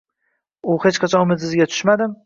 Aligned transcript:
–Men 0.69 0.81
hech 0.87 0.99
qachon 1.05 1.27
umidsizlikka 1.29 1.73
tushmadim 1.75 2.19